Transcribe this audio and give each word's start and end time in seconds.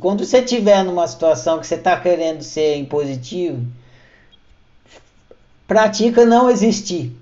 Quando 0.00 0.24
você 0.24 0.38
estiver 0.38 0.84
numa 0.84 1.06
situação 1.06 1.58
que 1.58 1.66
você 1.66 1.74
está 1.74 1.98
querendo 1.98 2.42
ser 2.42 2.76
impositivo, 2.76 3.66
pratica 5.66 6.24
não 6.24 6.50
existir. 6.50 7.12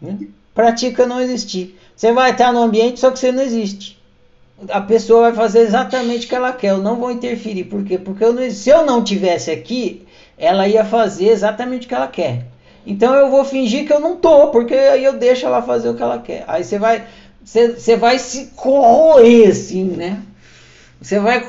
Né? 0.00 0.28
pratica 0.54 1.06
não 1.06 1.20
existir. 1.20 1.78
Você 1.96 2.12
vai 2.12 2.30
estar 2.30 2.52
no 2.52 2.62
ambiente, 2.62 3.00
só 3.00 3.10
que 3.10 3.18
você 3.18 3.32
não 3.32 3.42
existe. 3.42 4.00
A 4.68 4.80
pessoa 4.80 5.22
vai 5.22 5.32
fazer 5.34 5.60
exatamente 5.60 6.26
o 6.26 6.28
que 6.28 6.34
ela 6.34 6.52
quer. 6.52 6.70
Eu 6.70 6.78
não 6.78 6.96
vou 6.96 7.10
interferir. 7.10 7.64
Por 7.64 7.84
quê? 7.84 7.98
Porque 7.98 8.24
eu 8.24 8.32
não, 8.32 8.48
se 8.50 8.70
eu 8.70 8.86
não 8.86 9.02
tivesse 9.02 9.50
aqui, 9.50 10.06
ela 10.38 10.68
ia 10.68 10.84
fazer 10.84 11.28
exatamente 11.28 11.86
o 11.86 11.88
que 11.88 11.94
ela 11.94 12.06
quer. 12.06 12.46
Então 12.86 13.14
eu 13.14 13.30
vou 13.30 13.44
fingir 13.44 13.86
que 13.86 13.92
eu 13.92 14.00
não 14.00 14.16
tô, 14.16 14.48
porque 14.48 14.74
aí 14.74 15.04
eu 15.04 15.14
deixo 15.14 15.46
ela 15.46 15.62
fazer 15.62 15.88
o 15.88 15.94
que 15.94 16.02
ela 16.02 16.18
quer. 16.18 16.44
Aí 16.46 16.62
você 16.62 16.78
vai, 16.78 17.04
você, 17.42 17.72
você 17.72 17.96
vai 17.96 18.18
se 18.18 18.46
corroer 18.54 19.48
assim, 19.48 19.84
né? 19.84 20.22
Você 21.00 21.18
vai, 21.18 21.44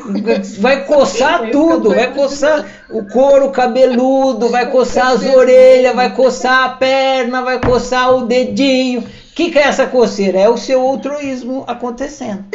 vai 0.59 0.85
coçar 0.85 1.49
tudo, 1.51 1.89
vai 1.89 2.13
coçar 2.13 2.65
o 2.89 3.05
couro 3.05 3.51
cabeludo, 3.51 4.49
vai 4.49 4.69
coçar 4.69 5.13
as 5.13 5.23
orelhas, 5.23 5.95
vai 5.95 6.13
coçar 6.13 6.65
a 6.65 6.69
perna, 6.69 7.41
vai 7.41 7.59
coçar 7.59 8.13
o 8.13 8.25
dedinho. 8.25 9.01
O 9.01 9.05
que, 9.35 9.51
que 9.51 9.59
é 9.59 9.63
essa 9.63 9.87
coceira? 9.87 10.39
É 10.39 10.49
o 10.49 10.57
seu 10.57 10.81
altruísmo 10.81 11.63
acontecendo. 11.67 12.45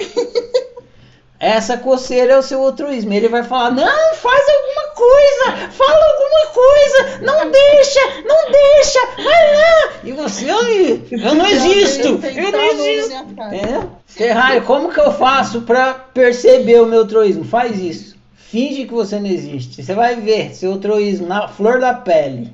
Essa 1.41 1.79
coceira 1.79 2.35
é 2.35 2.39
o 2.39 2.43
seu 2.43 2.63
altruísmo. 2.63 3.15
Ele 3.15 3.27
vai 3.27 3.43
falar: 3.43 3.71
não, 3.71 4.15
faz 4.15 4.47
alguma 4.47 4.95
coisa, 4.95 5.71
fala 5.71 6.05
alguma 6.05 6.47
coisa, 6.53 7.19
não 7.23 7.51
deixa, 7.51 8.01
não 8.27 8.53
deixa, 8.53 9.01
vai 9.17 9.57
lá. 9.57 9.93
E 10.05 10.13
você, 10.13 10.40
eu, 10.51 11.03
eu 11.11 11.35
não 11.35 11.47
existo, 11.47 12.09
eu 12.09 12.53
não 12.53 12.61
existo. 12.61 13.15
É? 13.53 13.87
Ferrari, 14.07 14.61
como 14.63 14.93
que 14.93 15.01
eu 15.01 15.13
faço 15.13 15.63
para 15.63 15.95
perceber 15.95 16.81
o 16.81 16.87
meu 16.87 17.01
altruísmo? 17.01 17.45
Faz 17.45 17.79
isso. 17.79 18.17
Finge 18.35 18.85
que 18.85 18.93
você 18.93 19.19
não 19.19 19.29
existe. 19.29 19.83
Você 19.83 19.95
vai 19.95 20.17
ver 20.17 20.55
seu 20.55 20.73
altruísmo 20.73 21.27
na 21.27 21.47
flor 21.49 21.79
da 21.79 21.95
pele. 21.95 22.53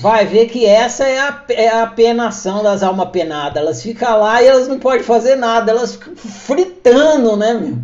Vai 0.00 0.26
ver 0.26 0.46
que 0.46 0.66
essa 0.66 1.06
é 1.06 1.18
a, 1.18 1.44
é 1.50 1.68
a 1.68 1.86
penação 1.86 2.62
das 2.62 2.82
almas 2.82 3.10
penadas. 3.10 3.62
Elas 3.62 3.82
ficam 3.82 4.18
lá 4.18 4.42
e 4.42 4.46
elas 4.46 4.68
não 4.68 4.78
podem 4.78 5.02
fazer 5.02 5.36
nada. 5.36 5.70
Elas 5.70 5.94
ficam 5.94 6.16
fritando, 6.16 7.36
né, 7.36 7.54
meu? 7.54 7.78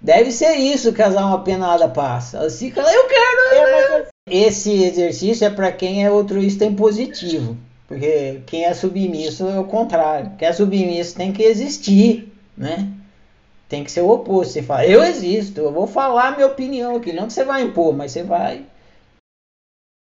Deve 0.00 0.30
ser 0.30 0.56
isso 0.56 0.92
que 0.92 1.02
as 1.02 1.16
almas 1.16 1.42
penadas 1.42 1.90
passam. 1.92 2.40
Elas 2.40 2.58
ficam 2.58 2.84
lá, 2.84 2.92
eu 2.92 3.06
quero. 3.06 4.06
Esse 4.28 4.82
exercício 4.82 5.46
é 5.46 5.50
para 5.50 5.72
quem 5.72 6.04
é 6.04 6.08
altruísta 6.08 6.64
em 6.64 6.74
positivo. 6.74 7.56
Porque 7.86 8.40
quem 8.46 8.64
é 8.64 8.74
submisso 8.74 9.46
é 9.48 9.58
o 9.58 9.64
contrário. 9.64 10.32
Quem 10.36 10.48
é 10.48 10.52
submisso 10.52 11.14
tem 11.14 11.32
que 11.32 11.42
existir, 11.42 12.32
né? 12.56 12.88
Tem 13.68 13.84
que 13.84 13.90
ser 13.90 14.00
o 14.00 14.10
oposto. 14.10 14.52
Você 14.52 14.62
fala, 14.62 14.86
eu 14.86 15.02
existo, 15.02 15.60
eu 15.60 15.72
vou 15.72 15.86
falar 15.86 16.32
minha 16.32 16.46
opinião 16.46 16.96
aqui. 16.96 17.12
Não 17.12 17.26
que 17.26 17.32
você 17.32 17.44
vai 17.44 17.62
impor, 17.62 17.94
mas 17.94 18.12
você 18.12 18.22
vai 18.22 18.64